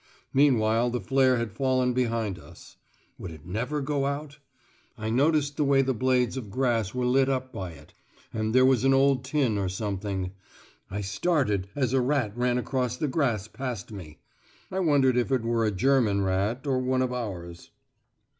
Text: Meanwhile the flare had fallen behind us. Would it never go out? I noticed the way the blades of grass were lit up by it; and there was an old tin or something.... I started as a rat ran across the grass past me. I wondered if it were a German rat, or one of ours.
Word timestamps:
Meanwhile 0.33 0.89
the 0.89 0.99
flare 0.99 1.37
had 1.37 1.51
fallen 1.53 1.93
behind 1.93 2.39
us. 2.39 2.75
Would 3.19 3.29
it 3.29 3.45
never 3.45 3.81
go 3.81 4.07
out? 4.07 4.39
I 4.97 5.11
noticed 5.11 5.57
the 5.57 5.63
way 5.63 5.83
the 5.83 5.93
blades 5.93 6.37
of 6.37 6.49
grass 6.49 6.95
were 6.95 7.05
lit 7.05 7.29
up 7.29 7.53
by 7.53 7.73
it; 7.73 7.93
and 8.33 8.51
there 8.55 8.65
was 8.65 8.83
an 8.83 8.95
old 8.95 9.23
tin 9.23 9.59
or 9.59 9.69
something.... 9.69 10.31
I 10.89 11.01
started 11.01 11.67
as 11.75 11.93
a 11.93 12.01
rat 12.01 12.35
ran 12.35 12.57
across 12.57 12.97
the 12.97 13.07
grass 13.07 13.47
past 13.47 13.91
me. 13.91 14.17
I 14.71 14.79
wondered 14.79 15.17
if 15.17 15.31
it 15.31 15.43
were 15.43 15.65
a 15.67 15.71
German 15.71 16.23
rat, 16.23 16.65
or 16.65 16.79
one 16.79 17.03
of 17.03 17.13
ours. 17.13 17.69